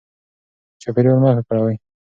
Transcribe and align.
چاپیریال 0.81 1.17
مه 1.23 1.29
ککړوئ. 1.37 1.75